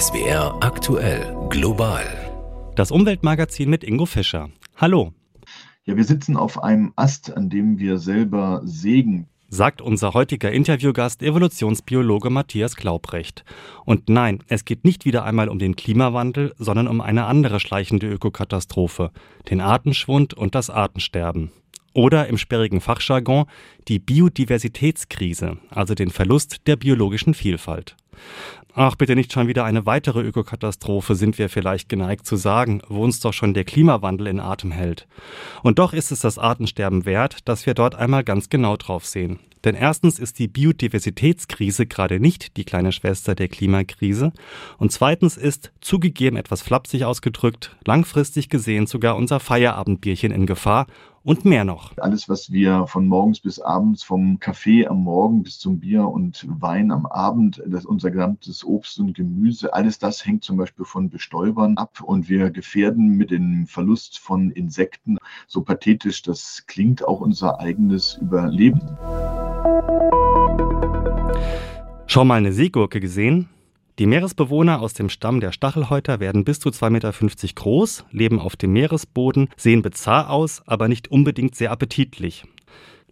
[0.00, 2.04] SWR aktuell global.
[2.74, 4.50] Das Umweltmagazin mit Ingo Fischer.
[4.76, 5.12] Hallo.
[5.84, 9.28] Ja, wir sitzen auf einem Ast, an dem wir selber sägen.
[9.48, 13.44] Sagt unser heutiger Interviewgast Evolutionsbiologe Matthias Glaubrecht.
[13.84, 18.08] Und nein, es geht nicht wieder einmal um den Klimawandel, sondern um eine andere schleichende
[18.08, 19.12] Ökokatastrophe,
[19.48, 21.52] den Artenschwund und das Artensterben.
[21.92, 23.44] Oder im sperrigen Fachjargon
[23.86, 27.94] die Biodiversitätskrise, also den Verlust der biologischen Vielfalt.
[28.76, 33.04] Ach, bitte nicht schon wieder eine weitere Ökokatastrophe, sind wir vielleicht geneigt zu sagen, wo
[33.04, 35.06] uns doch schon der Klimawandel in Atem hält.
[35.62, 39.38] Und doch ist es das Artensterben wert, dass wir dort einmal ganz genau drauf sehen.
[39.62, 44.32] Denn erstens ist die Biodiversitätskrise gerade nicht die kleine Schwester der Klimakrise
[44.76, 50.86] und zweitens ist, zugegeben etwas flapsig ausgedrückt, langfristig gesehen sogar unser Feierabendbierchen in Gefahr
[51.24, 51.92] und mehr noch.
[51.96, 56.46] Alles, was wir von morgens bis abends, vom Kaffee am Morgen bis zum Bier und
[56.48, 61.08] Wein am Abend, das, unser gesamtes Obst und Gemüse, alles das hängt zum Beispiel von
[61.08, 65.16] Bestäubern ab und wir gefährden mit dem Verlust von Insekten,
[65.46, 68.82] so pathetisch das klingt, auch unser eigenes Überleben.
[72.06, 73.48] Schon mal eine Seegurke gesehen?
[74.00, 77.12] Die Meeresbewohner aus dem Stamm der Stachelhäuter werden bis zu 2,50 Meter
[77.54, 82.42] groß, leben auf dem Meeresboden, sehen bizarr aus, aber nicht unbedingt sehr appetitlich.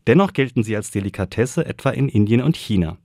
[0.09, 2.99] Dennoch gelten sie als Delikatesse etwa in Indien und China.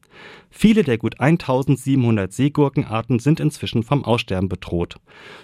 [0.49, 4.95] Viele der gut 1700 Seegurkenarten sind inzwischen vom Aussterben bedroht.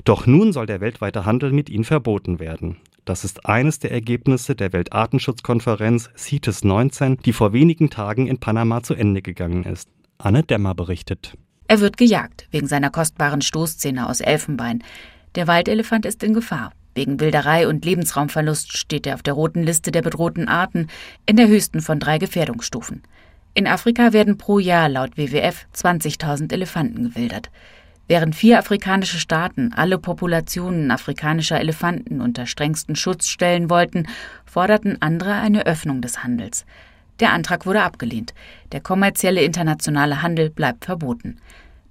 [0.04, 2.78] Doch nun soll der weltweite Handel mit ihnen verboten werden.
[3.06, 8.82] Das ist eines der Ergebnisse der Weltartenschutzkonferenz CITES 19, die vor wenigen Tagen in Panama
[8.82, 9.88] zu Ende gegangen ist.
[10.18, 11.38] Anne Dämmer berichtet.
[11.74, 14.84] Er wird gejagt, wegen seiner kostbaren Stoßzähne aus Elfenbein.
[15.34, 16.72] Der Waldelefant ist in Gefahr.
[16.94, 20.86] Wegen Wilderei und Lebensraumverlust steht er auf der roten Liste der bedrohten Arten,
[21.26, 23.02] in der höchsten von drei Gefährdungsstufen.
[23.56, 27.50] In Afrika werden pro Jahr laut WWF 20.000 Elefanten gewildert.
[28.08, 34.06] Während vier afrikanische Staaten alle Populationen afrikanischer Elefanten unter strengsten Schutz stellen wollten,
[34.46, 36.68] forderten andere eine Öffnung des Handels.
[37.20, 38.34] Der Antrag wurde abgelehnt.
[38.72, 41.38] Der kommerzielle internationale Handel bleibt verboten.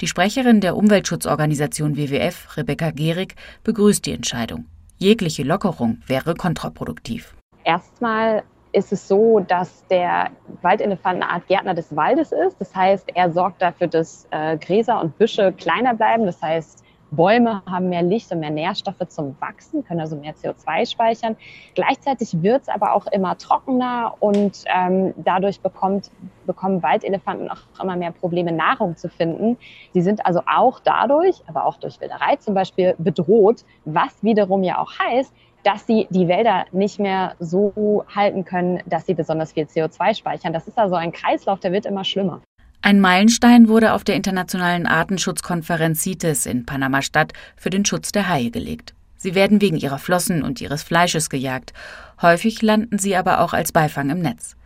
[0.03, 4.65] Die Sprecherin der Umweltschutzorganisation WWF, Rebecca Gehrig, begrüßt die Entscheidung.
[4.99, 7.37] Jegliche Lockerung wäre kontraproduktiv.
[7.63, 8.43] Erstmal
[8.73, 10.31] ist es so, dass der
[10.61, 12.57] Waldelefant eine Art Gärtner des Waldes ist.
[12.59, 16.27] Das heißt, er sorgt dafür, dass äh, Gräser und Büsche kleiner bleiben.
[16.27, 20.91] Das heißt, Bäume haben mehr Licht und mehr Nährstoffe zum Wachsen, können also mehr CO2
[20.91, 21.37] speichern.
[21.75, 26.11] Gleichzeitig wird es aber auch immer trockener und ähm, dadurch bekommt,
[26.47, 29.59] bekommen Waldelefanten auch immer mehr Probleme, Nahrung zu finden.
[29.93, 34.79] Sie sind also auch dadurch, aber auch durch Wilderei zum Beispiel, bedroht, was wiederum ja
[34.79, 35.33] auch heißt,
[35.65, 40.53] dass sie die Wälder nicht mehr so halten können, dass sie besonders viel CO2 speichern.
[40.53, 42.41] Das ist also ein Kreislauf, der wird immer schlimmer.
[42.85, 48.51] Ein Meilenstein wurde auf der internationalen Artenschutzkonferenz CITES in Panama-Stadt für den Schutz der Haie
[48.51, 48.93] gelegt.
[49.17, 51.73] Sie werden wegen ihrer Flossen und ihres Fleisches gejagt.
[52.21, 54.57] Häufig landen sie aber auch als Beifang im Netz.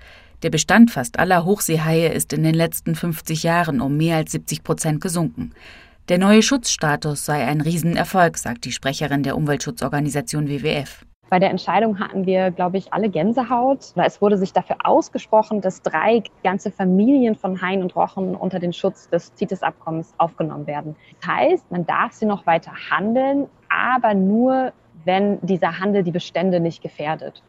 [0.43, 4.65] Der Bestand fast aller Hochseehaie ist in den letzten 50 Jahren um mehr als 70
[4.65, 5.53] Prozent gesunken.
[6.09, 11.05] Der neue Schutzstatus sei ein Riesenerfolg, sagt die Sprecherin der Umweltschutzorganisation WWF.
[11.29, 13.93] Bei der Entscheidung hatten wir, glaube ich, alle Gänsehaut.
[13.97, 18.73] Es wurde sich dafür ausgesprochen, dass drei ganze Familien von Haien und Rochen unter den
[18.73, 20.95] Schutz des CITES-Abkommens aufgenommen werden.
[21.21, 24.73] Das heißt, man darf sie noch weiter handeln, aber nur,
[25.05, 27.43] wenn dieser Handel die Bestände nicht gefährdet.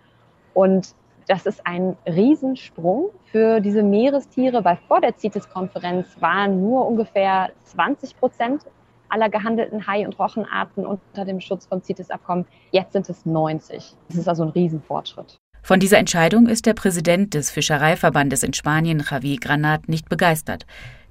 [0.56, 0.96] Und
[1.28, 8.18] das ist ein Riesensprung für diese Meerestiere, weil vor der CITES-Konferenz waren nur ungefähr 20
[8.18, 8.64] Prozent
[9.09, 12.45] aller gehandelten Hai- und Rochenarten unter dem Schutz vom CITES-Abkommen.
[12.72, 13.94] Jetzt sind es 90.
[14.09, 15.38] Das ist also ein Riesenfortschritt.
[15.63, 20.66] Von dieser Entscheidung ist der Präsident des Fischereiverbandes in Spanien, Javi Granat, nicht begeistert.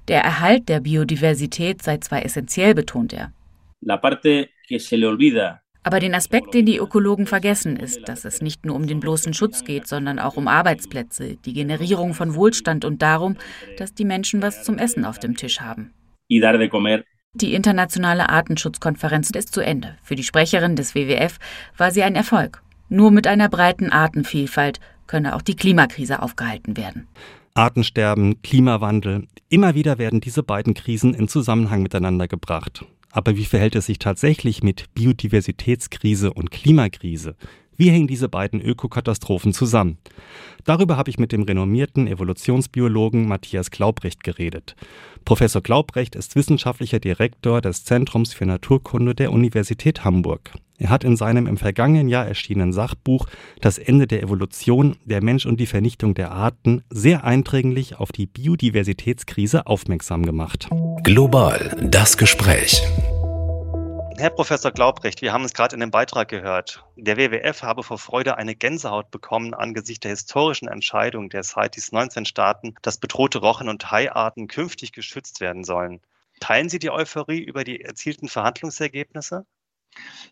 [0.07, 3.33] Der Erhalt der Biodiversität sei zwar essentiell, betont er.
[5.83, 9.33] Aber den Aspekt, den die Ökologen vergessen, ist, dass es nicht nur um den bloßen
[9.33, 13.37] Schutz geht, sondern auch um Arbeitsplätze, die Generierung von Wohlstand und darum,
[13.77, 15.93] dass die Menschen was zum Essen auf dem Tisch haben.
[17.39, 19.95] Die internationale Artenschutzkonferenz ist zu Ende.
[20.01, 21.37] Für die Sprecherin des WWF
[21.77, 22.63] war sie ein Erfolg.
[22.89, 27.07] Nur mit einer breiten Artenvielfalt könne auch die Klimakrise aufgehalten werden.
[27.53, 32.85] Artensterben, Klimawandel, immer wieder werden diese beiden Krisen in Zusammenhang miteinander gebracht.
[33.11, 37.35] Aber wie verhält es sich tatsächlich mit Biodiversitätskrise und Klimakrise?
[37.77, 39.99] Wie hängen diese beiden Ökokatastrophen zusammen?
[40.65, 44.75] Darüber habe ich mit dem renommierten Evolutionsbiologen Matthias Glaubrecht geredet.
[45.25, 50.53] Professor Glaubrecht ist wissenschaftlicher Direktor des Zentrums für Naturkunde der Universität Hamburg.
[50.79, 53.27] Er hat in seinem im vergangenen Jahr erschienenen Sachbuch
[53.61, 58.27] Das Ende der Evolution, der Mensch und die Vernichtung der Arten sehr eindringlich auf die
[58.27, 60.69] Biodiversitätskrise aufmerksam gemacht.
[61.03, 62.83] Global das Gespräch.
[64.19, 66.83] Herr Professor Glaubrecht, wir haben es gerade in dem Beitrag gehört.
[66.95, 72.25] Der WWF habe vor Freude eine Gänsehaut bekommen angesichts der historischen Entscheidung der CITES 19
[72.25, 76.01] Staaten, dass bedrohte Rochen- und Haiarten künftig geschützt werden sollen.
[76.39, 79.45] Teilen Sie die Euphorie über die erzielten Verhandlungsergebnisse?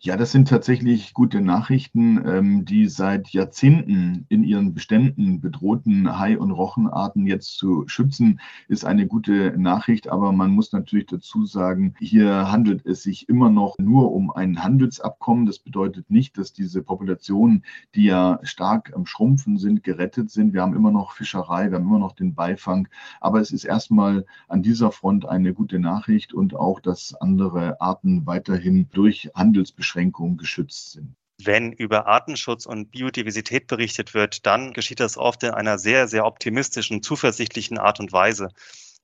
[0.05, 6.37] Ja, das sind tatsächlich gute Nachrichten, ähm, die seit Jahrzehnten in ihren Beständen bedrohten Hai-
[6.37, 10.07] und Rochenarten jetzt zu schützen, ist eine gute Nachricht.
[10.07, 14.63] Aber man muss natürlich dazu sagen, hier handelt es sich immer noch nur um ein
[14.63, 15.47] Handelsabkommen.
[15.47, 17.63] Das bedeutet nicht, dass diese Populationen,
[17.95, 20.53] die ja stark am Schrumpfen sind, gerettet sind.
[20.53, 22.87] Wir haben immer noch Fischerei, wir haben immer noch den Beifang.
[23.21, 28.27] Aber es ist erstmal an dieser Front eine gute Nachricht und auch, dass andere Arten
[28.27, 31.15] weiterhin durch Handel Handelsbeschränkungen geschützt sind.
[31.43, 36.25] Wenn über Artenschutz und Biodiversität berichtet wird, dann geschieht das oft in einer sehr, sehr
[36.25, 38.49] optimistischen, zuversichtlichen Art und Weise.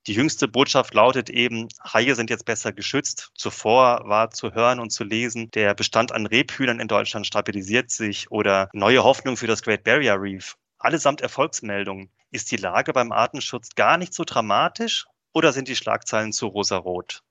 [0.07, 3.31] Die jüngste Botschaft lautet eben, Haie sind jetzt besser geschützt.
[3.35, 8.31] Zuvor war zu hören und zu lesen, der Bestand an Rebhühnern in Deutschland stabilisiert sich
[8.31, 10.55] oder neue Hoffnung für das Great Barrier Reef.
[10.79, 12.09] Allesamt Erfolgsmeldungen.
[12.31, 17.23] Ist die Lage beim Artenschutz gar nicht so dramatisch oder sind die Schlagzeilen zu rosarot?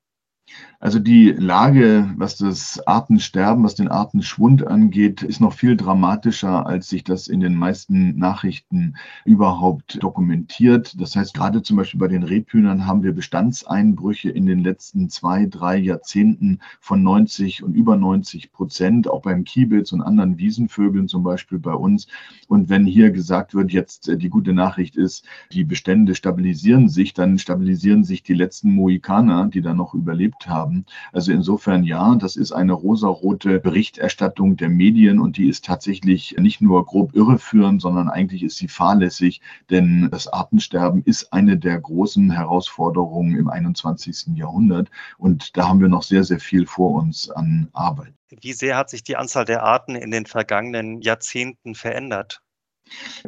[0.82, 6.88] Also die Lage, was das Artensterben, was den Artenschwund angeht, ist noch viel dramatischer, als
[6.88, 10.98] sich das in den meisten Nachrichten überhaupt dokumentiert.
[10.98, 15.44] Das heißt, gerade zum Beispiel bei den Rebhühnern haben wir Bestandseinbrüche in den letzten zwei,
[15.44, 21.22] drei Jahrzehnten von 90 und über 90 Prozent, auch beim Kiebitz und anderen Wiesenvögeln zum
[21.22, 22.06] Beispiel bei uns.
[22.48, 27.12] Und wenn hier gesagt wird, jetzt äh, die gute Nachricht ist, die Bestände stabilisieren sich,
[27.12, 30.86] dann stabilisieren sich die letzten Mohikaner, die da noch überlebt erlebt haben.
[31.12, 36.60] Also insofern ja, das ist eine rosarote Berichterstattung der Medien und die ist tatsächlich nicht
[36.60, 39.40] nur grob irreführend, sondern eigentlich ist sie fahrlässig,
[39.70, 44.36] denn das Artensterben ist eine der großen Herausforderungen im 21.
[44.36, 48.14] Jahrhundert und da haben wir noch sehr, sehr viel vor uns an Arbeit.
[48.40, 52.42] Wie sehr hat sich die Anzahl der Arten in den vergangenen Jahrzehnten verändert?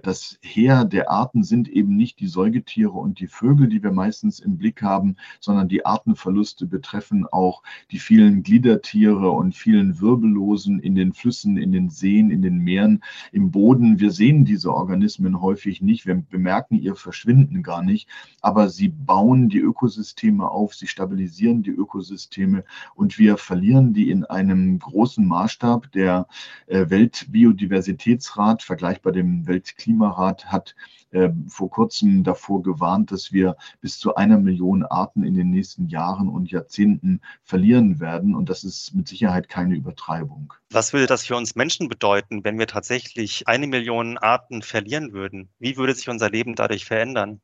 [0.02, 4.40] Das Heer der Arten sind eben nicht die Säugetiere und die Vögel, die wir meistens
[4.40, 10.94] im Blick haben, sondern die Artenverluste betreffen auch die vielen Gliedertiere und vielen Wirbellosen in
[10.94, 14.00] den Flüssen, in den Seen, in den Meeren, im Boden.
[14.00, 18.08] Wir sehen diese Organismen häufig nicht, wir bemerken ihr Verschwinden gar nicht,
[18.40, 24.24] aber sie bauen die Ökosysteme auf, sie stabilisieren die Ökosysteme und wir verlieren die in
[24.24, 25.92] einem großen Maßstab.
[25.92, 26.26] Der
[26.66, 30.74] äh, Weltbiodiversitätsrat, vergleichbar dem Weltklimarat hat
[31.10, 35.88] äh, vor kurzem davor gewarnt, dass wir bis zu einer Million Arten in den nächsten
[35.88, 38.34] Jahren und Jahrzehnten verlieren werden.
[38.34, 40.54] Und das ist mit Sicherheit keine Übertreibung.
[40.70, 45.50] Was würde das für uns Menschen bedeuten, wenn wir tatsächlich eine Million Arten verlieren würden?
[45.58, 47.42] Wie würde sich unser Leben dadurch verändern?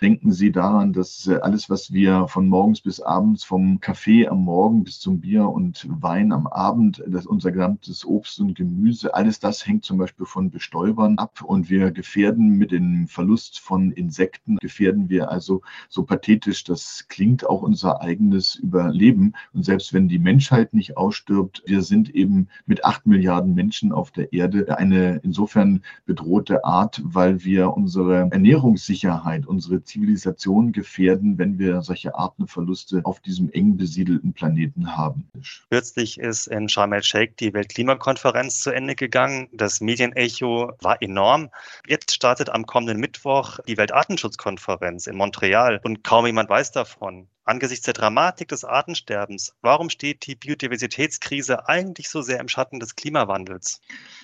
[0.00, 4.42] Denken Sie daran, dass äh, alles, was wir von morgens bis abends, vom Kaffee am
[4.42, 9.38] Morgen bis zum Bier und Wein am Abend, dass unser gesamtes Obst und Gemüse, alles
[9.38, 14.56] das hängt zum Beispiel von Bestäubern ab und wir gefährden mit dem Verlust von Insekten,
[14.56, 19.34] gefährden wir also so pathetisch, das klingt auch unser eigenes Überleben.
[19.52, 24.10] Und selbst wenn die Menschheit nicht ausstirbt, wir sind eben mit acht Milliarden Menschen auf
[24.10, 31.82] der Erde eine insofern bedrohte Art, weil wir unsere Ernährungssicherheit, unsere Zivilisation gefährden, wenn wir
[31.82, 35.28] solche Artenverluste auf diesem eng besiedelten Planeten haben.
[35.70, 39.48] Kürzlich ist in Sharm el-Sheikh die Weltklimakonferenz zu Ende gegangen.
[39.52, 41.50] Das Medienecho war enorm.
[41.86, 47.28] Jetzt startet am kommenden Mittwoch die Weltartenschutzkonferenz in Montreal und kaum jemand weiß davon.
[47.44, 52.94] Angesichts der Dramatik des Artensterbens, warum steht die Biodiversitätskrise eigentlich so sehr im Schatten des
[52.94, 53.80] Klimawandels?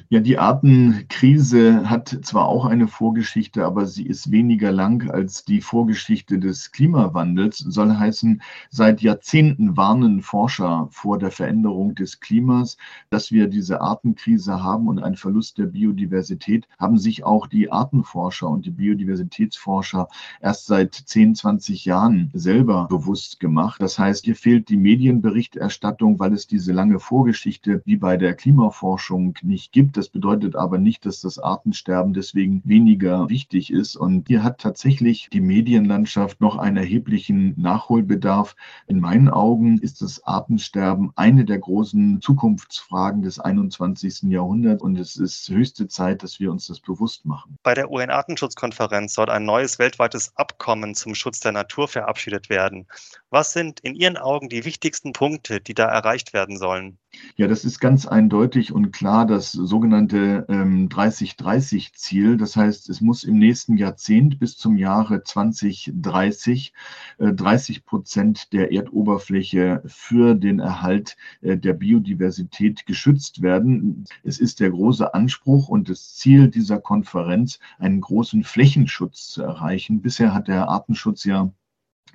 [0.09, 5.61] Ja, die Artenkrise hat zwar auch eine Vorgeschichte, aber sie ist weniger lang als die
[5.61, 7.59] Vorgeschichte des Klimawandels.
[7.59, 12.77] Soll heißen, seit Jahrzehnten warnen Forscher vor der Veränderung des Klimas,
[13.11, 18.49] dass wir diese Artenkrise haben und einen Verlust der Biodiversität, haben sich auch die Artenforscher
[18.49, 20.07] und die Biodiversitätsforscher
[20.41, 23.81] erst seit 10, 20 Jahren selber bewusst bewusst gemacht.
[23.81, 29.35] Das heißt, hier fehlt die Medienberichterstattung, weil es diese lange Vorgeschichte wie bei der Klimaforschung
[29.41, 29.97] nicht gibt.
[29.97, 33.97] Das bedeutet aber nicht, dass das Artensterben deswegen weniger wichtig ist.
[33.97, 38.55] Und hier hat tatsächlich die Medienlandschaft noch einen erheblichen Nachholbedarf.
[38.87, 44.25] In meinen Augen ist das Artensterben eine der großen Zukunftsfragen des 21.
[44.25, 47.57] Jahrhunderts und es ist höchste Zeit, dass wir uns das bewusst machen.
[47.62, 52.87] Bei der UN-Artenschutzkonferenz soll ein neues weltweites Abkommen zum Schutz der Natur verabschiedet werden.
[53.31, 56.99] Was sind in Ihren Augen die wichtigsten Punkte, die da erreicht werden sollen?
[57.37, 62.38] Ja, das ist ganz eindeutig und klar das sogenannte ähm, 30-30-Ziel.
[62.38, 66.73] Das heißt, es muss im nächsten Jahrzehnt bis zum Jahre 2030
[67.19, 74.05] äh, 30 Prozent der Erdoberfläche für den Erhalt äh, der Biodiversität geschützt werden.
[74.23, 80.00] Es ist der große Anspruch und das Ziel dieser Konferenz, einen großen Flächenschutz zu erreichen.
[80.00, 81.52] Bisher hat der Artenschutz ja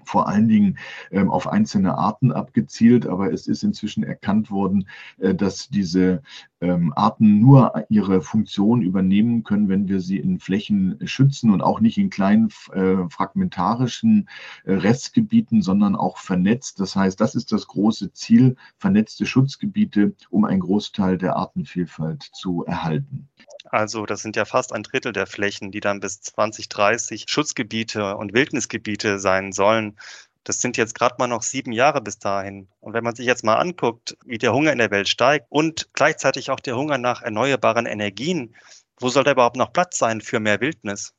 [0.04, 0.78] vor allen Dingen
[1.12, 4.88] ähm, auf einzelne Arten abgezielt, aber es ist inzwischen erkannt worden,
[5.20, 6.22] äh, dass diese
[6.62, 11.82] ähm, Arten nur ihre Funktion übernehmen können, wenn wir sie in Flächen schützen und auch
[11.82, 14.30] nicht in kleinen äh, fragmentarischen
[14.64, 16.80] äh, Restgebieten, sondern auch vernetzt.
[16.80, 22.64] Das heißt, das ist das große Ziel, vernetzte Schutzgebiete, um einen Großteil der Artenvielfalt zu
[22.66, 23.28] erhalten.
[23.74, 28.32] Also das sind ja fast ein Drittel der Flächen, die dann bis 2030 Schutzgebiete und
[28.32, 29.98] Wildnisgebiete sein sollen.
[30.44, 32.68] Das sind jetzt gerade mal noch sieben Jahre bis dahin.
[32.82, 35.90] Und wenn man sich jetzt mal anguckt, wie der Hunger in der Welt steigt und
[35.94, 38.56] gleichzeitig auch der Hunger nach erneuerbaren Energien,
[39.00, 41.16] wo soll da überhaupt noch Platz sein für mehr Wildnis?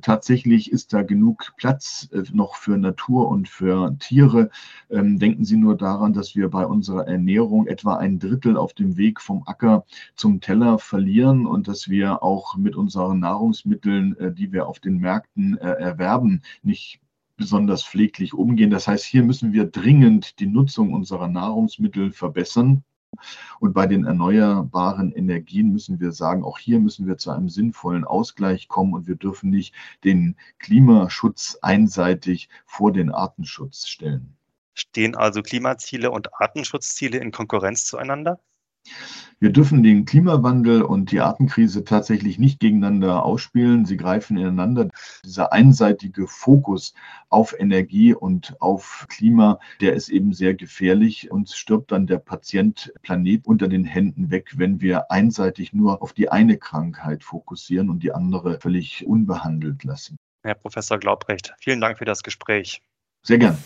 [0.00, 4.50] Tatsächlich ist da genug Platz äh, noch für Natur und für Tiere.
[4.88, 8.96] Ähm, denken Sie nur daran, dass wir bei unserer Ernährung etwa ein Drittel auf dem
[8.96, 9.84] Weg vom Acker
[10.14, 14.96] zum Teller verlieren und dass wir auch mit unseren Nahrungsmitteln, äh, die wir auf den
[14.96, 17.00] Märkten äh, erwerben, nicht
[17.36, 18.70] besonders pfleglich umgehen.
[18.70, 22.82] Das heißt, hier müssen wir dringend die Nutzung unserer Nahrungsmittel verbessern.
[23.60, 28.04] Und bei den erneuerbaren Energien müssen wir sagen, auch hier müssen wir zu einem sinnvollen
[28.04, 34.36] Ausgleich kommen und wir dürfen nicht den Klimaschutz einseitig vor den Artenschutz stellen.
[34.74, 38.40] Stehen also Klimaziele und Artenschutzziele in Konkurrenz zueinander?
[39.42, 43.84] Wir dürfen den Klimawandel und die Artenkrise tatsächlich nicht gegeneinander ausspielen.
[43.84, 44.88] Sie greifen ineinander.
[45.24, 46.94] Dieser einseitige Fokus
[47.28, 51.32] auf Energie und auf Klima, der ist eben sehr gefährlich.
[51.32, 56.12] Uns stirbt dann der Patient Planet unter den Händen weg, wenn wir einseitig nur auf
[56.12, 60.18] die eine Krankheit fokussieren und die andere völlig unbehandelt lassen.
[60.44, 62.80] Herr Professor Glaubrecht, vielen Dank für das Gespräch.
[63.24, 63.58] Sehr gern.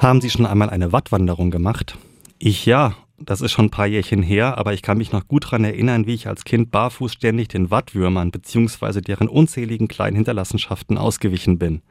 [0.00, 1.96] Haben Sie schon einmal eine Wattwanderung gemacht?
[2.38, 5.44] Ich ja das ist schon ein paar Jährchen her, aber ich kann mich noch gut
[5.44, 9.00] daran erinnern, wie ich als Kind barfuß ständig den Wattwürmern bzw.
[9.00, 11.82] deren unzähligen kleinen Hinterlassenschaften ausgewichen bin.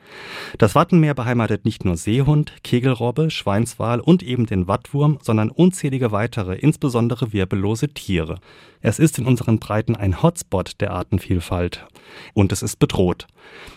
[0.57, 6.55] Das Wattenmeer beheimatet nicht nur Seehund, Kegelrobbe, Schweinswal und eben den Wattwurm, sondern unzählige weitere,
[6.55, 8.39] insbesondere wirbellose Tiere.
[8.81, 11.85] Es ist in unseren Breiten ein Hotspot der Artenvielfalt.
[12.33, 13.27] Und es ist bedroht.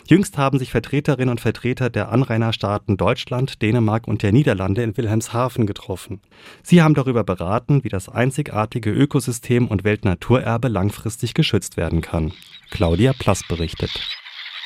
[0.07, 5.67] Jüngst haben sich Vertreterinnen und Vertreter der Anrainerstaaten Deutschland, Dänemark und der Niederlande in Wilhelmshaven
[5.67, 6.21] getroffen.
[6.63, 12.33] Sie haben darüber beraten, wie das einzigartige Ökosystem und Weltnaturerbe langfristig geschützt werden kann.
[12.71, 14.24] Claudia Plass berichtet.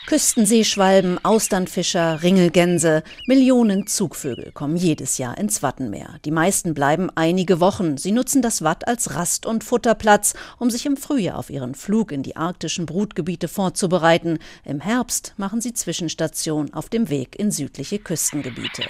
[0.09, 6.15] Küstenseeschwalben, Austernfischer, Ringelgänse, Millionen Zugvögel kommen jedes Jahr ins Wattenmeer.
[6.25, 7.99] Die meisten bleiben einige Wochen.
[7.99, 12.11] Sie nutzen das Watt als Rast- und Futterplatz, um sich im Frühjahr auf ihren Flug
[12.11, 14.38] in die arktischen Brutgebiete vorzubereiten.
[14.65, 18.85] Im Herbst machen sie Zwischenstation auf dem Weg in südliche Küstengebiete.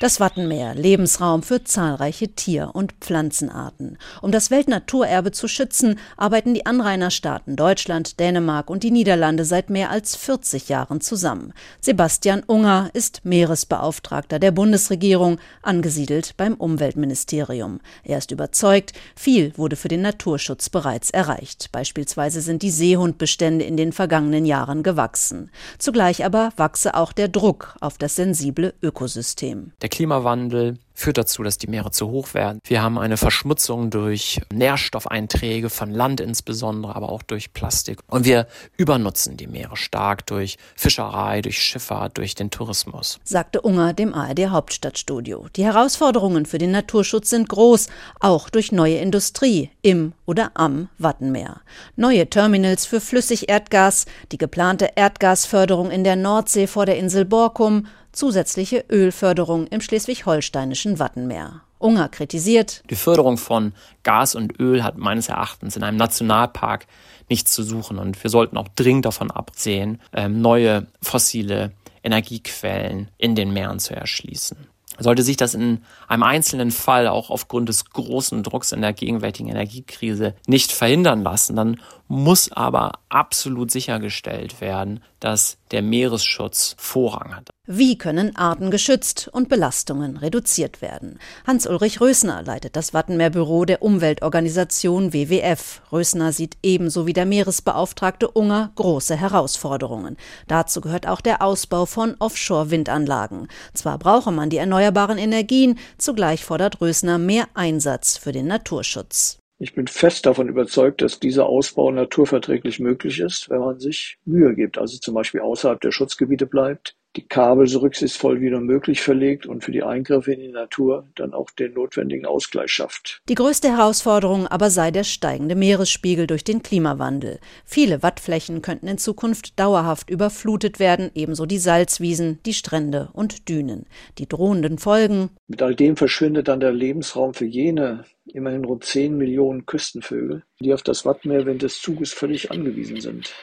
[0.00, 3.98] Das Wattenmeer, Lebensraum für zahlreiche Tier- und Pflanzenarten.
[4.22, 9.90] Um das Weltnaturerbe zu schützen, arbeiten die Anrainerstaaten Deutschland, Dänemark und die Niederlande seit mehr
[9.90, 11.52] als 40 Jahren zusammen.
[11.80, 17.80] Sebastian Unger ist Meeresbeauftragter der Bundesregierung, angesiedelt beim Umweltministerium.
[18.04, 21.72] Er ist überzeugt, viel wurde für den Naturschutz bereits erreicht.
[21.72, 25.50] Beispielsweise sind die Seehundbestände in den vergangenen Jahren gewachsen.
[25.76, 29.72] Zugleich aber wachse auch der Druck auf das sensible Ökosystem.
[29.82, 32.58] Der Klimawandel führt dazu, dass die Meere zu hoch werden.
[32.64, 38.00] Wir haben eine Verschmutzung durch Nährstoffeinträge von Land insbesondere, aber auch durch Plastik.
[38.08, 43.20] Und wir übernutzen die Meere stark durch Fischerei, durch Schifffahrt, durch den Tourismus.
[43.22, 45.46] Sagte Unger dem ARD Hauptstadtstudio.
[45.54, 47.86] Die Herausforderungen für den Naturschutz sind groß,
[48.18, 51.60] auch durch neue Industrie im oder am Wattenmeer.
[51.94, 57.86] Neue Terminals für Flüssigerdgas, die geplante Erdgasförderung in der Nordsee vor der Insel Borkum,
[58.18, 61.62] zusätzliche Ölförderung im schleswig-holsteinischen Wattenmeer.
[61.78, 63.72] Unger kritisiert, die Förderung von
[64.02, 66.86] Gas und Öl hat meines Erachtens in einem Nationalpark
[67.28, 71.72] nichts zu suchen und wir sollten auch dringend davon absehen, ähm, neue fossile
[72.02, 74.56] Energiequellen in den Meeren zu erschließen.
[74.98, 79.48] Sollte sich das in einem einzelnen Fall auch aufgrund des großen Drucks in der gegenwärtigen
[79.48, 87.50] Energiekrise nicht verhindern lassen, dann muss aber absolut sichergestellt werden, dass der Meeresschutz Vorrang hat.
[87.70, 91.18] Wie können Arten geschützt und Belastungen reduziert werden?
[91.46, 95.82] Hans-Ulrich Rösner leitet das Wattenmeerbüro der Umweltorganisation WWF.
[95.92, 100.16] Rösner sieht ebenso wie der Meeresbeauftragte Unger große Herausforderungen.
[100.46, 103.48] Dazu gehört auch der Ausbau von Offshore-Windanlagen.
[103.74, 109.37] Zwar brauche man die erneuerbaren Energien, zugleich fordert Rösner mehr Einsatz für den Naturschutz.
[109.60, 114.54] Ich bin fest davon überzeugt, dass dieser Ausbau naturverträglich möglich ist, wenn man sich Mühe
[114.54, 119.00] gibt, also zum Beispiel außerhalb der Schutzgebiete bleibt, die Kabel so rücksichtsvoll wie nur möglich
[119.00, 123.20] verlegt und für die Eingriffe in die Natur dann auch den notwendigen Ausgleich schafft.
[123.28, 127.40] Die größte Herausforderung aber sei der steigende Meeresspiegel durch den Klimawandel.
[127.64, 133.86] Viele Wattflächen könnten in Zukunft dauerhaft überflutet werden, ebenso die Salzwiesen, die Strände und Dünen.
[134.18, 135.30] Die drohenden Folgen.
[135.48, 140.72] Mit all dem verschwindet dann der Lebensraum für jene immerhin rund 10 Millionen Küstenvögel, die
[140.72, 143.34] auf das Wattmeer während des Zuges völlig angewiesen sind.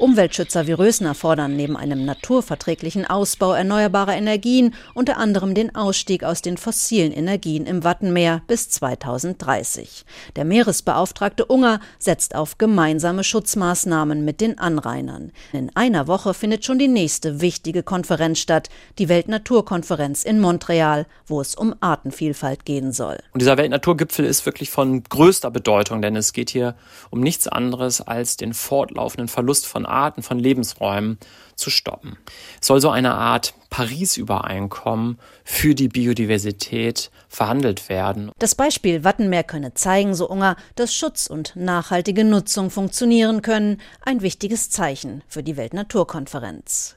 [0.00, 6.40] Umweltschützer wie Rösner fordern neben einem naturverträglichen Ausbau erneuerbarer Energien unter anderem den Ausstieg aus
[6.40, 10.06] den fossilen Energien im Wattenmeer bis 2030.
[10.36, 15.32] Der Meeresbeauftragte Unger setzt auf gemeinsame Schutzmaßnahmen mit den Anrainern.
[15.52, 21.42] In einer Woche findet schon die nächste wichtige Konferenz statt, die Weltnaturkonferenz in Montreal, wo
[21.42, 23.18] es um Artenvielfalt gehen soll.
[23.34, 26.74] Und dieser Weltnaturgipfel ist wirklich von größter Bedeutung, denn es geht hier
[27.10, 31.18] um nichts anderes als den fortlaufenden Verlust von Arten von Lebensräumen
[31.54, 32.16] zu stoppen.
[32.60, 38.32] Es soll so eine Art Paris-Übereinkommen für die Biodiversität verhandelt werden.
[38.38, 43.80] Das Beispiel Wattenmeer könne zeigen, so Unger, dass Schutz und nachhaltige Nutzung funktionieren können.
[44.00, 46.96] Ein wichtiges Zeichen für die Weltnaturkonferenz.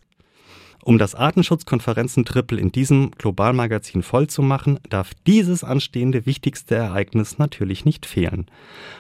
[0.86, 8.48] Um das Artenschutzkonferenzen-Triple in diesem Globalmagazin vollzumachen, darf dieses anstehende wichtigste Ereignis natürlich nicht fehlen.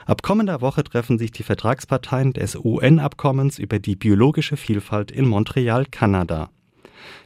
[0.06, 5.86] Ab kommender Woche treffen sich die Vertragsparteien des UN-Abkommens über die biologische Vielfalt in Montreal,
[5.86, 6.50] Kanada.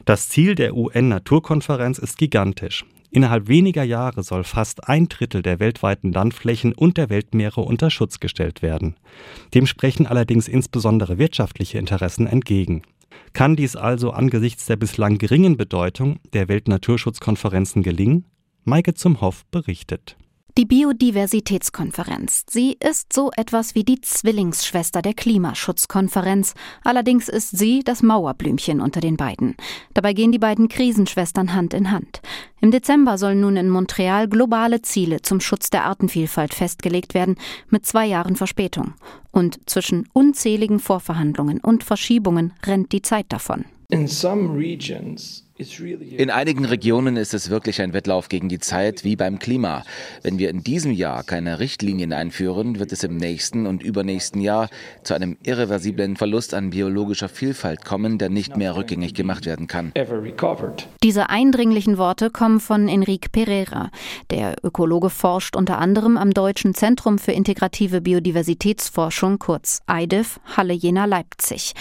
[0.04, 2.84] Das Ziel der UN-Naturkonferenz ist gigantisch.
[3.12, 8.18] Innerhalb weniger Jahre soll fast ein Drittel der weltweiten Landflächen und der Weltmeere unter Schutz
[8.18, 8.96] gestellt werden.
[9.54, 12.82] Dem sprechen allerdings insbesondere wirtschaftliche Interessen entgegen.
[13.32, 18.24] Kann dies also angesichts der bislang geringen Bedeutung der Weltnaturschutzkonferenzen gelingen?
[18.64, 20.16] Maike zum Hoff berichtet.
[20.58, 22.42] Die Biodiversitätskonferenz.
[22.50, 26.54] Sie ist so etwas wie die Zwillingsschwester der Klimaschutzkonferenz.
[26.82, 29.54] Allerdings ist sie das Mauerblümchen unter den beiden.
[29.94, 32.22] Dabei gehen die beiden Krisenschwestern Hand in Hand.
[32.60, 37.36] Im Dezember sollen nun in Montreal globale Ziele zum Schutz der Artenvielfalt festgelegt werden,
[37.68, 38.94] mit zwei Jahren Verspätung.
[39.30, 43.64] Und zwischen unzähligen Vorverhandlungen und Verschiebungen rennt die Zeit davon.
[43.90, 44.06] In
[46.30, 49.82] einigen Regionen ist es wirklich ein Wettlauf gegen die Zeit, wie beim Klima.
[50.22, 54.68] Wenn wir in diesem Jahr keine Richtlinien einführen, wird es im nächsten und übernächsten Jahr
[55.04, 59.94] zu einem irreversiblen Verlust an biologischer Vielfalt kommen, der nicht mehr rückgängig gemacht werden kann.
[61.02, 63.90] Diese eindringlichen Worte kommen von Enrique Pereira.
[64.28, 71.06] Der Ökologe forscht unter anderem am Deutschen Zentrum für integrative Biodiversitätsforschung, kurz EIDIF, Halle Jena
[71.06, 71.72] Leipzig.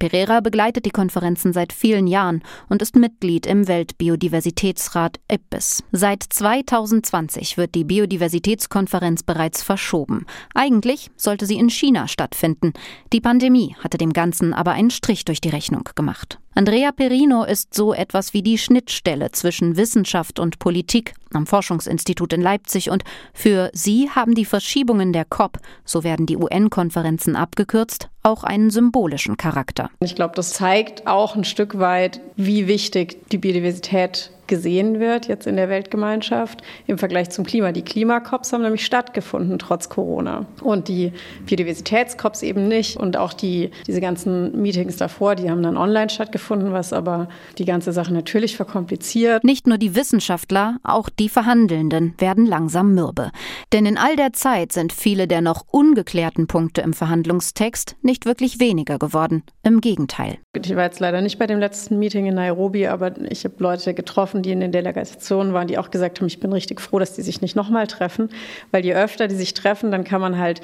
[0.00, 5.84] Pereira begleitet die Konferenzen seit vielen Jahren und ist Mitglied im Weltbiodiversitätsrat IPBES.
[5.92, 10.24] Seit 2020 wird die Biodiversitätskonferenz bereits verschoben.
[10.54, 12.72] Eigentlich sollte sie in China stattfinden.
[13.12, 16.38] Die Pandemie hatte dem Ganzen aber einen Strich durch die Rechnung gemacht.
[16.52, 22.42] Andrea Perino ist so etwas wie die Schnittstelle zwischen Wissenschaft und Politik am Forschungsinstitut in
[22.42, 28.42] Leipzig und für sie haben die Verschiebungen der COP, so werden die UN-Konferenzen abgekürzt, auch
[28.42, 29.90] einen symbolischen Charakter.
[30.00, 35.46] Ich glaube, das zeigt auch ein Stück weit, wie wichtig die Biodiversität gesehen wird jetzt
[35.46, 37.72] in der Weltgemeinschaft im Vergleich zum Klima.
[37.72, 41.12] Die Klimakops haben nämlich stattgefunden trotz Corona und die
[41.46, 46.72] Biodiversitätskops eben nicht und auch die diese ganzen Meetings davor, die haben dann online stattgefunden,
[46.72, 49.44] was aber die ganze Sache natürlich verkompliziert.
[49.44, 53.30] Nicht nur die Wissenschaftler, auch die Verhandelnden werden langsam mürbe,
[53.72, 58.58] denn in all der Zeit sind viele der noch ungeklärten Punkte im Verhandlungstext nicht wirklich
[58.58, 60.38] weniger geworden, im Gegenteil.
[60.52, 63.94] Ich war jetzt leider nicht bei dem letzten Meeting in Nairobi, aber ich habe Leute
[63.94, 67.14] getroffen, die in den Delegationen waren, die auch gesagt haben, ich bin richtig froh, dass
[67.14, 68.30] die sich nicht nochmal treffen,
[68.72, 70.60] weil je öfter die sich treffen, dann kann man halt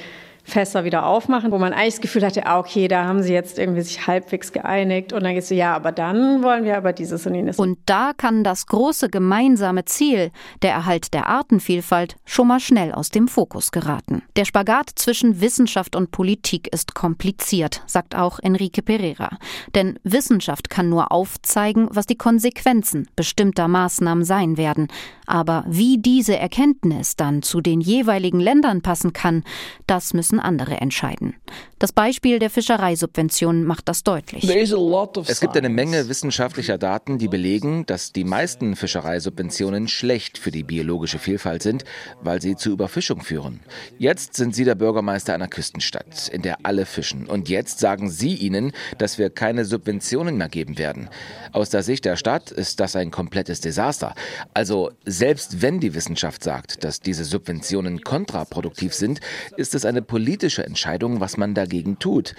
[0.46, 3.58] Fässer wieder aufmachen, wo man eigentlich das Gefühl hatte, ah, okay, da haben sie jetzt
[3.58, 7.26] irgendwie sich halbwegs geeinigt und dann es so, ja, aber dann wollen wir aber dieses
[7.26, 7.58] und jenes.
[7.58, 10.30] Und da kann das große gemeinsame Ziel,
[10.62, 14.22] der Erhalt der Artenvielfalt, schon mal schnell aus dem Fokus geraten.
[14.36, 19.30] Der Spagat zwischen Wissenschaft und Politik ist kompliziert, sagt auch Enrique Pereira.
[19.74, 24.86] Denn Wissenschaft kann nur aufzeigen, was die Konsequenzen bestimmter Maßnahmen sein werden.
[25.26, 29.42] Aber wie diese Erkenntnis dann zu den jeweiligen Ländern passen kann,
[29.88, 31.34] das müssen müssen andere entscheiden.
[31.78, 34.44] Das Beispiel der Fischereisubventionen macht das deutlich.
[34.48, 40.62] Es gibt eine Menge wissenschaftlicher Daten, die belegen, dass die meisten Fischereisubventionen schlecht für die
[40.62, 41.84] biologische Vielfalt sind,
[42.22, 43.60] weil sie zu Überfischung führen.
[43.98, 47.26] Jetzt sind Sie der Bürgermeister einer Küstenstadt, in der alle fischen.
[47.26, 51.10] Und jetzt sagen Sie ihnen, dass wir keine Subventionen mehr geben werden.
[51.52, 54.14] Aus der Sicht der Stadt ist das ein komplettes Desaster.
[54.54, 59.20] Also selbst wenn die Wissenschaft sagt, dass diese Subventionen kontraproduktiv sind,
[59.56, 60.25] ist es eine politische
[60.64, 62.34] Entscheidung, was man dagegen tut.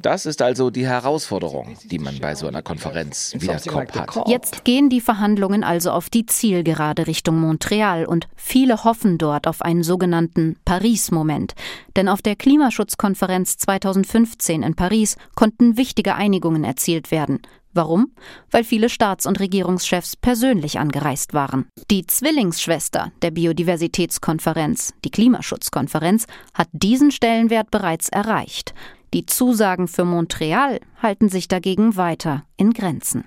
[0.00, 4.28] Das ist also die Herausforderung, die man bei so einer Konferenz wie der COP hat.
[4.28, 9.62] Jetzt gehen die Verhandlungen also auf die Zielgerade Richtung Montreal und viele hoffen dort auf
[9.62, 11.54] einen sogenannten Paris-Moment.
[11.96, 17.40] Denn auf der Klimaschutzkonferenz 2015 in Paris konnten wichtige Einigungen erzielt werden.
[17.76, 18.12] Warum?
[18.50, 21.66] Weil viele Staats- und Regierungschefs persönlich angereist waren.
[21.90, 28.74] Die Zwillingsschwester der Biodiversitätskonferenz, die Klimaschutzkonferenz, hat diesen Stellenwert bereits erreicht.
[29.12, 33.24] Die Zusagen für Montreal halten sich dagegen weiter in Grenzen.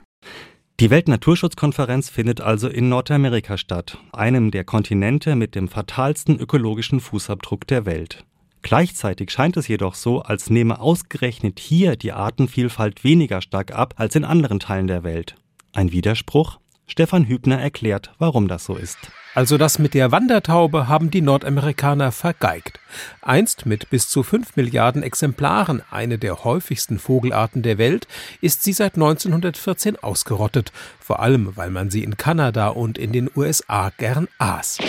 [0.79, 7.67] Die Weltnaturschutzkonferenz findet also in Nordamerika statt, einem der Kontinente mit dem fatalsten ökologischen Fußabdruck
[7.67, 8.25] der Welt.
[8.61, 14.15] Gleichzeitig scheint es jedoch so, als nehme ausgerechnet hier die Artenvielfalt weniger stark ab als
[14.15, 15.35] in anderen Teilen der Welt.
[15.73, 16.59] Ein Widerspruch?
[16.85, 18.97] Stefan Hübner erklärt, warum das so ist.
[19.35, 22.79] Also das mit der Wandertaube haben die Nordamerikaner vergeigt.
[23.21, 28.07] Einst mit bis zu fünf Milliarden Exemplaren eine der häufigsten Vogelarten der Welt,
[28.41, 33.29] ist sie seit 1914 ausgerottet, vor allem weil man sie in Kanada und in den
[33.35, 34.79] USA gern aß.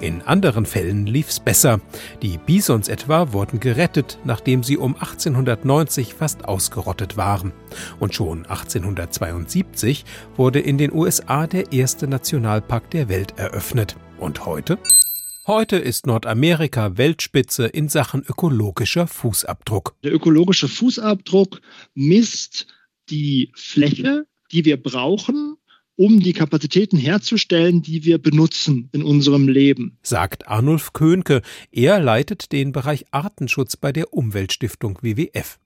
[0.00, 1.80] In anderen Fällen lief's besser.
[2.22, 7.52] Die Bisons etwa wurden gerettet, nachdem sie um 1890 fast ausgerottet waren.
[7.98, 10.04] Und schon 1872
[10.36, 13.96] wurde in den USA der erste Nationalpark der Welt eröffnet.
[14.20, 14.78] Und heute?
[15.48, 19.96] Heute ist Nordamerika Weltspitze in Sachen ökologischer Fußabdruck.
[20.04, 21.60] Der ökologische Fußabdruck
[21.94, 22.68] misst
[23.10, 25.57] die Fläche, die wir brauchen,
[25.98, 29.98] um die Kapazitäten herzustellen, die wir benutzen in unserem Leben.
[30.02, 31.42] Sagt Arnulf Köhnke.
[31.72, 35.58] Er leitet den Bereich Artenschutz bei der Umweltstiftung WWF.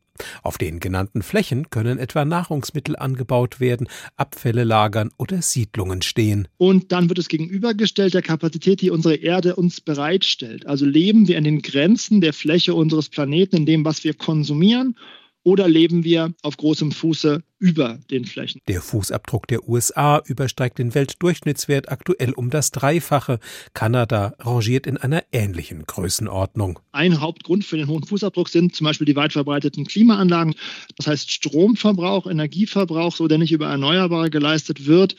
[0.42, 6.48] Auf den genannten Flächen können etwa Nahrungsmittel angebaut werden, Abfälle lagern oder Siedlungen stehen.
[6.56, 10.66] Und dann wird es gegenübergestellt der Kapazität, die unsere Erde uns bereitstellt.
[10.66, 14.96] Also leben wir an den Grenzen der Fläche unseres Planeten, in dem, was wir konsumieren
[15.44, 18.60] oder leben wir auf großem Fuße über den Flächen?
[18.68, 23.38] Der Fußabdruck der USA übersteigt den Weltdurchschnittswert aktuell um das Dreifache.
[23.74, 26.78] Kanada rangiert in einer ähnlichen Größenordnung.
[26.92, 30.54] Ein Hauptgrund für den hohen Fußabdruck sind zum Beispiel die weit verbreiteten Klimaanlagen.
[30.96, 35.16] Das heißt Stromverbrauch, Energieverbrauch, so der nicht über Erneuerbare geleistet wird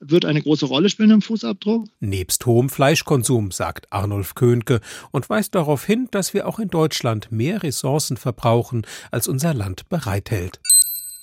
[0.00, 1.86] wird eine große Rolle spielen im Fußabdruck.
[2.00, 4.80] Nebst hohem Fleischkonsum, sagt Arnulf Köhnke
[5.10, 9.88] und weist darauf hin, dass wir auch in Deutschland mehr Ressourcen verbrauchen, als unser Land
[9.88, 10.60] bereithält.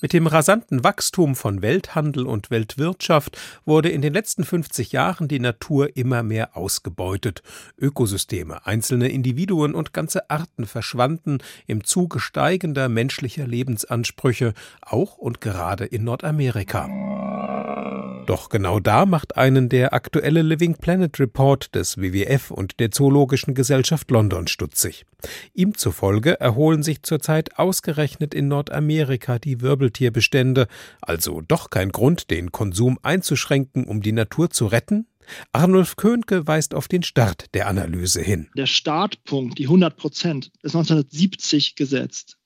[0.01, 5.39] Mit dem rasanten Wachstum von Welthandel und Weltwirtschaft wurde in den letzten 50 Jahren die
[5.39, 7.41] Natur immer mehr ausgebeutet.
[7.79, 15.85] Ökosysteme, einzelne Individuen und ganze Arten verschwanden im Zuge steigender menschlicher Lebensansprüche, auch und gerade
[15.85, 16.87] in Nordamerika.
[18.25, 23.53] Doch genau da macht einen der aktuelle Living Planet Report des WWF und der Zoologischen
[23.53, 25.05] Gesellschaft London stutzig.
[25.53, 30.67] Ihm zufolge erholen sich zurzeit ausgerechnet in Nordamerika die Wirbeltierbestände,
[31.01, 35.05] also doch kein Grund, den Konsum einzuschränken, um die Natur zu retten?
[35.51, 38.49] Arnulf Köhnke weist auf den Start der Analyse hin.
[38.57, 42.37] Der Startpunkt, die 100 Prozent, ist 1970 gesetzt.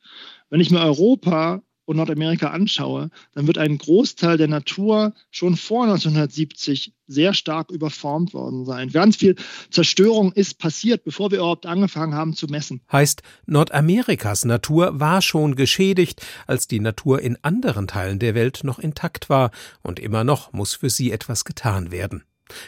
[0.49, 5.85] Wenn ich mir Europa und Nordamerika anschaue, dann wird ein Großteil der Natur schon vor
[5.85, 8.91] 1970 sehr stark überformt worden sein.
[8.91, 9.35] Ganz viel
[9.71, 12.81] Zerstörung ist passiert, bevor wir überhaupt angefangen haben zu messen.
[12.91, 18.77] Heißt, Nordamerikas Natur war schon geschädigt, als die Natur in anderen Teilen der Welt noch
[18.77, 19.49] intakt war,
[19.81, 22.23] und immer noch muss für sie etwas getan werden.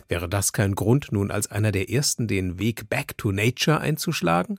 [0.07, 4.57] Wäre das kein Grund, nun als einer der ersten den Weg Back to Nature einzuschlagen?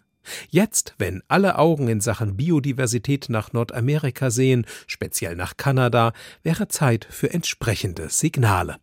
[0.49, 7.07] Jetzt, wenn alle Augen in Sachen Biodiversität nach Nordamerika sehen, speziell nach Kanada, wäre Zeit
[7.11, 8.77] für entsprechende Signale.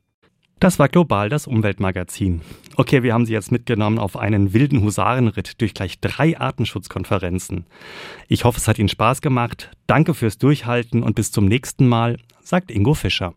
[0.59, 2.41] Das war global das Umweltmagazin.
[2.75, 7.65] Okay, wir haben Sie jetzt mitgenommen auf einen wilden Husarenritt durch gleich drei Artenschutzkonferenzen.
[8.27, 9.71] Ich hoffe, es hat Ihnen Spaß gemacht.
[9.87, 13.33] Danke fürs Durchhalten und bis zum nächsten Mal, sagt Ingo Fischer.